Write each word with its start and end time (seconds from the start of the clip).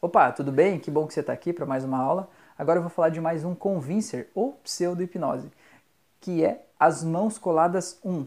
Opa, 0.00 0.30
tudo 0.30 0.52
bem? 0.52 0.78
Que 0.78 0.92
bom 0.92 1.08
que 1.08 1.12
você 1.12 1.18
está 1.18 1.32
aqui 1.32 1.52
para 1.52 1.66
mais 1.66 1.82
uma 1.82 1.98
aula. 1.98 2.28
Agora 2.56 2.78
eu 2.78 2.82
vou 2.82 2.90
falar 2.90 3.08
de 3.08 3.20
mais 3.20 3.44
um 3.44 3.52
convincer 3.52 4.30
ou 4.32 4.52
pseudo-hipnose, 4.62 5.50
que 6.20 6.44
é 6.44 6.64
as 6.78 7.02
mãos 7.02 7.36
coladas 7.36 7.98
1. 8.04 8.24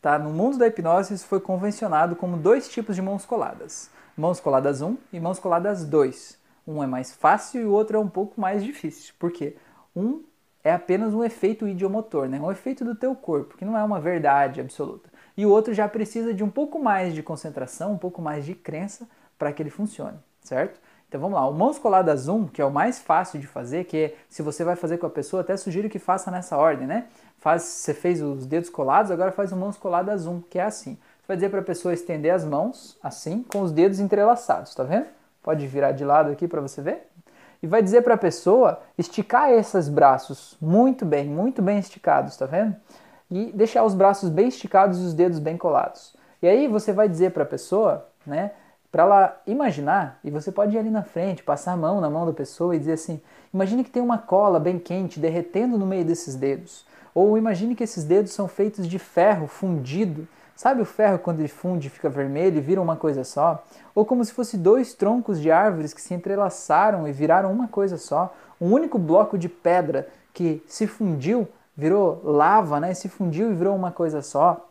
Tá? 0.00 0.20
No 0.20 0.30
mundo 0.30 0.56
da 0.56 0.68
hipnose 0.68 1.12
isso 1.12 1.26
foi 1.26 1.40
convencionado 1.40 2.14
como 2.14 2.36
dois 2.36 2.68
tipos 2.68 2.94
de 2.94 3.02
mãos 3.02 3.26
coladas. 3.26 3.90
Mãos 4.16 4.38
coladas 4.38 4.82
1 4.82 4.96
e 5.12 5.18
mãos 5.18 5.40
coladas 5.40 5.84
2. 5.84 6.38
Um 6.64 6.80
é 6.80 6.86
mais 6.86 7.12
fácil 7.12 7.60
e 7.60 7.64
o 7.64 7.72
outro 7.72 7.96
é 7.96 8.00
um 8.00 8.08
pouco 8.08 8.40
mais 8.40 8.62
difícil. 8.62 9.12
Por 9.18 9.32
quê? 9.32 9.56
Um 9.96 10.22
é 10.62 10.72
apenas 10.72 11.12
um 11.12 11.24
efeito 11.24 11.66
idiomotor, 11.66 12.28
né? 12.28 12.40
um 12.40 12.52
efeito 12.52 12.84
do 12.84 12.94
teu 12.94 13.16
corpo, 13.16 13.56
que 13.56 13.64
não 13.64 13.76
é 13.76 13.82
uma 13.82 13.98
verdade 13.98 14.60
absoluta. 14.60 15.10
E 15.36 15.44
o 15.44 15.50
outro 15.50 15.74
já 15.74 15.88
precisa 15.88 16.32
de 16.32 16.44
um 16.44 16.50
pouco 16.50 16.78
mais 16.80 17.12
de 17.12 17.20
concentração, 17.20 17.94
um 17.94 17.98
pouco 17.98 18.22
mais 18.22 18.44
de 18.44 18.54
crença 18.54 19.08
para 19.36 19.52
que 19.52 19.60
ele 19.60 19.70
funcione, 19.70 20.18
certo? 20.40 20.78
Então 21.10 21.20
vamos 21.20 21.34
lá, 21.34 21.48
o 21.48 21.52
mãos 21.52 21.76
coladas 21.76 22.28
1, 22.28 22.46
que 22.46 22.62
é 22.62 22.64
o 22.64 22.70
mais 22.70 23.00
fácil 23.00 23.40
de 23.40 23.46
fazer, 23.48 23.82
que 23.82 23.96
é, 23.96 24.14
se 24.28 24.42
você 24.42 24.62
vai 24.62 24.76
fazer 24.76 24.96
com 24.96 25.06
a 25.06 25.10
pessoa, 25.10 25.42
até 25.42 25.56
sugiro 25.56 25.90
que 25.90 25.98
faça 25.98 26.30
nessa 26.30 26.56
ordem, 26.56 26.86
né? 26.86 27.06
Faz, 27.40 27.64
você 27.64 27.92
fez 27.92 28.22
os 28.22 28.46
dedos 28.46 28.70
colados, 28.70 29.10
agora 29.10 29.32
faz 29.32 29.50
o 29.50 29.56
mãos 29.56 29.76
coladas 29.76 30.28
1, 30.28 30.42
que 30.42 30.56
é 30.56 30.62
assim. 30.62 30.94
Você 30.94 31.26
vai 31.26 31.36
dizer 31.36 31.48
para 31.48 31.58
a 31.58 31.64
pessoa 31.64 31.92
estender 31.92 32.32
as 32.32 32.44
mãos, 32.44 32.96
assim, 33.02 33.42
com 33.42 33.60
os 33.60 33.72
dedos 33.72 33.98
entrelaçados, 33.98 34.72
tá 34.72 34.84
vendo? 34.84 35.06
Pode 35.42 35.66
virar 35.66 35.90
de 35.90 36.04
lado 36.04 36.30
aqui 36.30 36.46
para 36.46 36.60
você 36.60 36.80
ver 36.80 37.10
e 37.60 37.66
vai 37.66 37.82
dizer 37.82 38.02
para 38.02 38.14
a 38.14 38.18
pessoa 38.18 38.80
esticar 38.96 39.50
esses 39.50 39.88
braços 39.88 40.56
muito 40.60 41.04
bem, 41.04 41.28
muito 41.28 41.60
bem 41.60 41.80
esticados, 41.80 42.36
tá 42.36 42.46
vendo? 42.46 42.76
E 43.28 43.52
deixar 43.52 43.82
os 43.82 43.94
braços 43.94 44.30
bem 44.30 44.46
esticados 44.46 45.00
e 45.00 45.04
os 45.04 45.12
dedos 45.12 45.40
bem 45.40 45.56
colados. 45.56 46.14
E 46.40 46.46
aí 46.46 46.68
você 46.68 46.92
vai 46.92 47.08
dizer 47.08 47.32
para 47.32 47.42
a 47.42 47.46
pessoa, 47.46 48.06
né, 48.24 48.52
para 48.90 49.02
ela 49.04 49.40
imaginar, 49.46 50.18
e 50.24 50.30
você 50.30 50.50
pode 50.50 50.74
ir 50.74 50.78
ali 50.78 50.90
na 50.90 51.02
frente, 51.02 51.42
passar 51.42 51.72
a 51.72 51.76
mão 51.76 52.00
na 52.00 52.10
mão 52.10 52.26
da 52.26 52.32
pessoa 52.32 52.74
e 52.74 52.78
dizer 52.78 52.92
assim: 52.92 53.20
imagine 53.52 53.84
que 53.84 53.90
tem 53.90 54.02
uma 54.02 54.18
cola 54.18 54.58
bem 54.58 54.78
quente 54.78 55.20
derretendo 55.20 55.78
no 55.78 55.86
meio 55.86 56.04
desses 56.04 56.34
dedos. 56.34 56.84
Ou 57.14 57.36
imagine 57.36 57.74
que 57.74 57.84
esses 57.84 58.04
dedos 58.04 58.32
são 58.32 58.46
feitos 58.46 58.86
de 58.86 58.98
ferro 58.98 59.46
fundido 59.46 60.28
Sabe 60.60 60.82
o 60.82 60.84
ferro 60.84 61.18
quando 61.18 61.38
ele 61.38 61.48
funde 61.48 61.88
fica 61.88 62.10
vermelho 62.10 62.58
e 62.58 62.60
vira 62.60 62.82
uma 62.82 62.94
coisa 62.94 63.24
só? 63.24 63.64
Ou 63.94 64.04
como 64.04 64.22
se 64.22 64.30
fosse 64.30 64.58
dois 64.58 64.92
troncos 64.92 65.40
de 65.40 65.50
árvores 65.50 65.94
que 65.94 66.02
se 66.02 66.12
entrelaçaram 66.12 67.08
e 67.08 67.12
viraram 67.12 67.50
uma 67.50 67.66
coisa 67.66 67.96
só? 67.96 68.36
Um 68.60 68.70
único 68.70 68.98
bloco 68.98 69.38
de 69.38 69.48
pedra 69.48 70.06
que 70.34 70.62
se 70.66 70.86
fundiu, 70.86 71.48
virou 71.74 72.20
lava, 72.22 72.78
né? 72.78 72.92
Se 72.92 73.08
fundiu 73.08 73.50
e 73.50 73.54
virou 73.54 73.74
uma 73.74 73.90
coisa 73.90 74.20
só. 74.20 74.69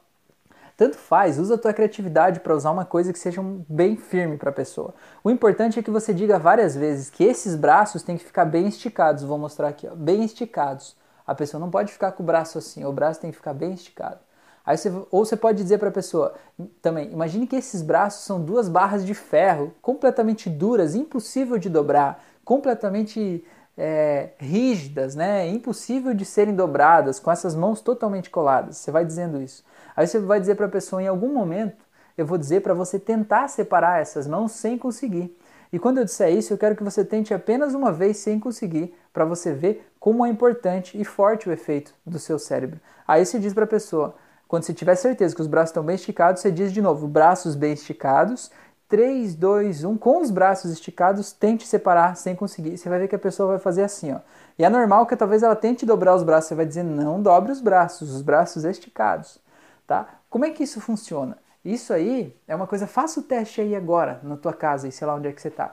Tanto 0.79 0.97
faz, 0.97 1.37
usa 1.37 1.55
a 1.55 1.57
tua 1.57 1.73
criatividade 1.73 2.39
para 2.39 2.55
usar 2.55 2.71
uma 2.71 2.85
coisa 2.85 3.11
que 3.11 3.19
seja 3.19 3.43
bem 3.67 3.97
firme 3.97 4.37
para 4.37 4.49
a 4.49 4.53
pessoa. 4.53 4.93
O 5.21 5.29
importante 5.29 5.77
é 5.77 5.83
que 5.83 5.91
você 5.91 6.13
diga 6.13 6.39
várias 6.39 6.73
vezes 6.73 7.09
que 7.09 7.21
esses 7.21 7.53
braços 7.53 8.01
têm 8.01 8.17
que 8.17 8.23
ficar 8.23 8.45
bem 8.45 8.65
esticados. 8.65 9.21
Vou 9.25 9.37
mostrar 9.37 9.67
aqui, 9.67 9.89
ó, 9.91 9.93
bem 9.93 10.23
esticados. 10.23 10.95
A 11.27 11.35
pessoa 11.35 11.59
não 11.59 11.69
pode 11.69 11.91
ficar 11.91 12.13
com 12.13 12.23
o 12.23 12.25
braço 12.25 12.57
assim, 12.57 12.85
o 12.85 12.93
braço 12.93 13.19
tem 13.19 13.29
que 13.29 13.35
ficar 13.35 13.53
bem 13.53 13.73
esticado. 13.73 14.19
Aí 14.65 14.77
você, 14.77 14.89
ou 15.11 15.25
você 15.25 15.35
pode 15.35 15.61
dizer 15.61 15.79
para 15.79 15.89
a 15.89 15.91
pessoa 15.91 16.33
também: 16.81 17.11
imagine 17.11 17.45
que 17.45 17.57
esses 17.57 17.81
braços 17.81 18.23
são 18.23 18.41
duas 18.41 18.69
barras 18.69 19.05
de 19.05 19.13
ferro 19.13 19.73
completamente 19.81 20.49
duras, 20.49 20.95
impossível 20.95 21.57
de 21.57 21.67
dobrar, 21.67 22.23
completamente 22.45 23.43
é, 23.81 24.31
rígidas, 24.37 25.15
né? 25.15 25.47
impossível 25.47 26.13
de 26.13 26.25
serem 26.25 26.53
dobradas, 26.53 27.17
com 27.17 27.31
essas 27.31 27.55
mãos 27.55 27.79
totalmente 27.79 28.29
coladas. 28.29 28.75
Você 28.75 28.91
vai 28.91 29.05
dizendo 29.05 29.41
isso. 29.41 29.63
Aí 29.95 30.05
você 30.05 30.19
vai 30.19 30.37
dizer 30.37 30.55
para 30.55 30.65
a 30.65 30.69
pessoa: 30.69 31.01
em 31.01 31.07
algum 31.07 31.33
momento, 31.33 31.85
eu 32.17 32.25
vou 32.25 32.37
dizer 32.37 32.61
para 32.61 32.73
você 32.73 32.99
tentar 32.99 33.47
separar 33.47 34.01
essas 34.01 34.27
mãos 34.27 34.51
sem 34.51 34.77
conseguir. 34.77 35.33
E 35.71 35.79
quando 35.79 35.99
eu 35.99 36.05
disser 36.05 36.33
isso, 36.33 36.51
eu 36.51 36.57
quero 36.57 36.75
que 36.75 36.83
você 36.83 37.05
tente 37.05 37.33
apenas 37.33 37.73
uma 37.73 37.91
vez 37.91 38.17
sem 38.17 38.37
conseguir, 38.39 38.93
para 39.13 39.23
você 39.23 39.53
ver 39.53 39.89
como 39.97 40.25
é 40.25 40.29
importante 40.29 40.99
e 40.99 41.05
forte 41.05 41.47
o 41.47 41.51
efeito 41.51 41.93
do 42.05 42.19
seu 42.19 42.37
cérebro. 42.37 42.81
Aí 43.07 43.25
você 43.25 43.39
diz 43.39 43.53
para 43.53 43.63
a 43.63 43.67
pessoa: 43.67 44.15
quando 44.45 44.63
você 44.63 44.73
tiver 44.73 44.95
certeza 44.95 45.33
que 45.33 45.41
os 45.41 45.47
braços 45.47 45.69
estão 45.69 45.83
bem 45.83 45.95
esticados, 45.95 46.41
você 46.41 46.51
diz 46.51 46.73
de 46.73 46.81
novo, 46.81 47.07
braços 47.07 47.55
bem 47.55 47.71
esticados. 47.71 48.51
3, 48.89 49.35
2, 49.35 49.83
1, 49.83 49.97
com 49.97 50.19
os 50.19 50.31
braços 50.31 50.71
esticados, 50.71 51.31
tente 51.31 51.67
separar 51.67 52.17
sem 52.17 52.35
conseguir. 52.35 52.75
Você 52.75 52.89
vai 52.89 52.97
ver 52.97 53.07
que 53.07 53.15
a 53.15 53.19
pessoa 53.19 53.49
vai 53.49 53.59
fazer 53.59 53.83
assim, 53.83 54.11
ó. 54.11 54.19
E 54.57 54.65
é 54.65 54.69
normal 54.69 55.05
que 55.05 55.15
talvez 55.15 55.43
ela 55.43 55.55
tente 55.55 55.85
dobrar 55.85 56.15
os 56.15 56.23
braços, 56.23 56.49
você 56.49 56.55
vai 56.55 56.65
dizer 56.65 56.83
não 56.83 57.21
dobre 57.21 57.51
os 57.51 57.61
braços, 57.61 58.13
os 58.13 58.23
braços 58.23 58.65
esticados, 58.65 59.39
tá? 59.85 60.07
Como 60.27 60.43
é 60.43 60.49
que 60.49 60.63
isso 60.63 60.81
funciona? 60.81 61.37
Isso 61.63 61.93
aí 61.93 62.35
é 62.47 62.55
uma 62.55 62.65
coisa, 62.65 62.87
faça 62.87 63.19
o 63.19 63.23
teste 63.23 63.61
aí 63.61 63.75
agora, 63.75 64.19
na 64.23 64.35
tua 64.35 64.53
casa, 64.53 64.87
e 64.87 64.91
sei 64.91 65.05
lá 65.05 65.13
onde 65.13 65.27
é 65.27 65.31
que 65.31 65.41
você 65.41 65.49
está. 65.49 65.71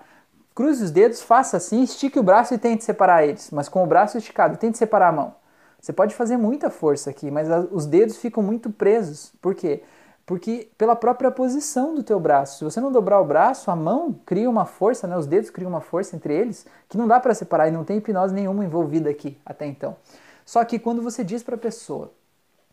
Cruze 0.55 0.85
os 0.85 0.91
dedos, 0.91 1.23
faça 1.23 1.57
assim, 1.57 1.83
estique 1.83 2.19
o 2.19 2.23
braço 2.23 2.53
e 2.53 2.59
tente 2.59 2.85
separar 2.85 3.25
eles, 3.25 3.51
mas 3.51 3.69
com 3.69 3.83
o 3.83 3.87
braço 3.87 4.19
esticado, 4.19 4.59
tente 4.59 4.77
separar 4.77 5.09
a 5.09 5.13
mão. 5.13 5.35
Você 5.81 5.93
pode 5.93 6.15
fazer 6.15 6.37
muita 6.37 6.69
força 6.69 7.11
aqui, 7.11 7.31
mas 7.31 7.49
os 7.71 7.87
dedos 7.87 8.17
ficam 8.19 8.43
muito 8.43 8.71
presos. 8.71 9.33
Por 9.41 9.55
quê? 9.55 9.83
Porque 10.27 10.69
pela 10.77 10.97
própria 10.97 11.31
posição 11.31 11.95
do 11.95 12.03
teu 12.03 12.19
braço. 12.19 12.59
Se 12.59 12.65
você 12.65 12.81
não 12.81 12.91
dobrar 12.91 13.21
o 13.21 13.25
braço, 13.25 13.71
a 13.71 13.77
mão 13.77 14.13
cria 14.27 14.51
uma 14.51 14.67
força, 14.67 15.07
né? 15.07 15.17
os 15.17 15.27
dedos 15.27 15.51
criam 15.51 15.71
uma 15.71 15.81
força 15.81 16.17
entre 16.17 16.35
eles 16.35 16.67
que 16.89 16.99
não 16.99 17.07
dá 17.07 17.21
para 17.21 17.33
separar 17.33 17.69
e 17.69 17.71
não 17.71 17.85
tem 17.85 17.99
hipnose 17.99 18.35
nenhuma 18.35 18.65
envolvida 18.65 19.09
aqui 19.09 19.39
até 19.47 19.65
então. 19.67 19.97
Só 20.45 20.65
que 20.65 20.81
quando 20.81 21.01
você 21.01 21.23
diz 21.23 21.45
para 21.45 21.55
a 21.55 21.59
pessoa 21.59 22.13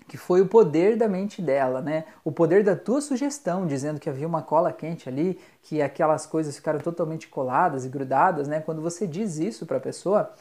que 0.07 0.17
foi 0.17 0.41
o 0.41 0.47
poder 0.47 0.97
da 0.97 1.07
mente 1.07 1.41
dela, 1.41 1.81
né? 1.81 2.05
O 2.23 2.31
poder 2.31 2.63
da 2.63 2.75
tua 2.75 3.01
sugestão, 3.01 3.65
dizendo 3.65 3.99
que 3.99 4.09
havia 4.09 4.27
uma 4.27 4.41
cola 4.41 4.71
quente 4.71 5.07
ali, 5.07 5.39
que 5.61 5.81
aquelas 5.81 6.25
coisas 6.25 6.55
ficaram 6.55 6.79
totalmente 6.79 7.27
coladas 7.27 7.85
e 7.85 7.89
grudadas, 7.89 8.47
né? 8.47 8.59
Quando 8.59 8.81
você 8.81 9.07
diz 9.07 9.37
isso 9.37 9.65
para 9.65 9.77
a 9.77 9.81
pessoa, 9.81 10.31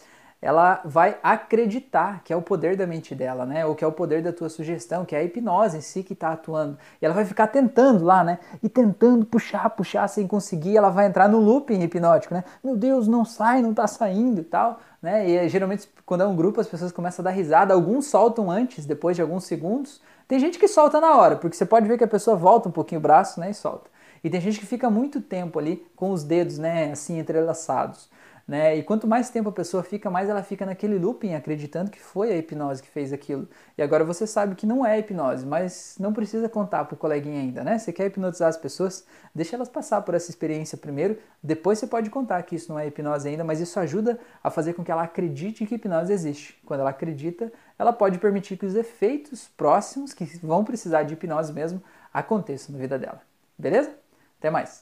ela 0.43 0.81
vai 0.85 1.17
acreditar 1.23 2.21
que 2.25 2.33
é 2.33 2.37
o 2.37 2.43
poder 2.43 2.77
da 2.77 2.85
mente 2.85 3.15
dela, 3.15 3.47
né? 3.47 3.65
Ou 3.65 3.77
que 3.77 3.85
é 3.85 3.87
o 3.87 3.93
poder 3.93 4.21
da 4.21 4.33
tua 4.33 4.49
sugestão, 4.49 5.05
que 5.05 5.15
é 5.15 5.21
a 5.21 5.23
hipnose 5.23 5.79
em 5.79 5.81
si 5.81 6.03
que 6.03 6.15
está 6.15 6.33
atuando. 6.33 6.77
E 7.01 7.07
ela 7.07 7.15
vai 7.15 7.25
ficar 7.25 7.47
tentando 7.47 8.05
lá, 8.05 8.25
né? 8.25 8.41
E 8.61 8.69
tentando 8.69 9.25
puxar, 9.25 9.71
puxar 9.71 10.09
sem 10.09 10.27
conseguir, 10.27 10.77
ela 10.77 10.91
vai 10.91 11.07
entrar 11.07 11.29
no 11.29 11.39
looping 11.39 11.81
hipnótico, 11.81 12.35
né? 12.35 12.43
Meu 12.63 12.77
Deus, 12.77 13.07
não 13.07 13.25
sai, 13.25 13.63
não 13.63 13.71
está 13.71 13.87
saindo 13.87 14.41
e 14.41 14.45
tal, 14.45 14.81
né? 15.01 15.29
E 15.29 15.49
geralmente 15.49 15.89
quando 16.05 16.23
é 16.23 16.27
um 16.27 16.35
grupo 16.35 16.61
as 16.61 16.67
pessoas 16.67 16.91
começam 16.91 17.23
a 17.23 17.31
dar 17.31 17.31
risada, 17.31 17.73
alguns 17.73 18.07
soltam 18.07 18.51
antes, 18.51 18.85
depois 18.85 19.15
de 19.15 19.23
alguns 19.23 19.45
segundos. 19.45 20.03
Tem 20.27 20.41
gente 20.41 20.59
que 20.59 20.67
solta 20.67 21.01
na 21.01 21.17
hora, 21.17 21.37
porque 21.37 21.57
você 21.57 21.65
pode 21.65 21.87
ver 21.87 21.99
que 21.99 22.05
a 22.05 22.09
pessoa 22.09 22.37
volta 22.37 22.69
um 22.69 22.73
pouquinho 22.73 22.99
o 22.99 23.03
braço, 23.03 23.39
né, 23.39 23.51
e 23.51 23.55
solta. 23.55 23.91
E 24.25 24.31
tem 24.31 24.41
gente 24.41 24.59
que 24.59 24.67
fica 24.67 24.91
muito 24.91 25.21
tempo 25.21 25.59
ali 25.59 25.85
com 25.95 26.11
os 26.11 26.25
dedos, 26.25 26.59
né, 26.59 26.91
assim 26.93 27.19
entrelaçados. 27.19 28.09
Né? 28.47 28.77
E 28.77 28.83
quanto 28.83 29.07
mais 29.07 29.31
tempo 29.31 29.49
a 29.49 29.53
pessoa 29.53 29.83
fica, 29.83 30.11
mais 30.11 30.29
ela 30.29 30.43
fica 30.43 30.67
naquele 30.67 30.99
looping, 30.99 31.35
acreditando 31.35 31.91
que 31.91 32.01
foi 32.01 32.33
a 32.33 32.37
hipnose 32.37 32.83
que 32.83 32.89
fez 32.89 33.13
aquilo. 33.13 33.49
E 33.79 33.83
agora 33.83 34.05
você 34.05 34.27
sabe 34.27 34.55
que 34.55 34.67
não 34.67 34.85
é 34.85 34.99
hipnose, 34.99 35.47
mas 35.47 35.97
não 35.99 36.13
precisa 36.13 36.49
contar 36.49 36.85
pro 36.85 36.97
coleguinha 36.97 37.41
ainda, 37.41 37.63
né? 37.63 37.79
Você 37.79 37.93
quer 37.93 38.07
hipnotizar 38.07 38.49
as 38.49 38.57
pessoas, 38.57 39.07
deixa 39.35 39.57
elas 39.57 39.69
passar 39.69 40.03
por 40.03 40.15
essa 40.15 40.31
experiência 40.31 40.77
primeiro, 40.77 41.19
depois 41.43 41.79
você 41.79 41.87
pode 41.87 42.11
contar 42.11 42.43
que 42.43 42.57
isso 42.57 42.73
não 42.73 42.79
é 42.79 42.87
hipnose 42.87 43.29
ainda, 43.29 43.45
mas 43.45 43.61
isso 43.61 43.79
ajuda 43.79 44.19
a 44.43 44.51
fazer 44.51 44.73
com 44.75 44.85
que 44.85 44.91
ela 44.91 45.03
acredite 45.05 45.65
que 45.67 45.75
hipnose 45.77 46.13
existe. 46.13 46.61
Quando 46.65 46.81
ela 46.81 46.91
acredita, 46.91 47.53
ela 47.79 47.93
pode 47.93 48.19
permitir 48.19 48.57
que 48.57 48.67
os 48.67 48.75
efeitos 48.75 49.49
próximos, 49.57 50.13
que 50.13 50.25
vão 50.45 50.65
precisar 50.65 51.03
de 51.05 51.15
hipnose 51.15 51.53
mesmo, 51.53 51.83
aconteçam 52.13 52.73
na 52.75 52.81
vida 52.81 52.99
dela. 52.99 53.21
Beleza? 53.59 53.95
Até 54.39 54.51
mais! 54.51 54.81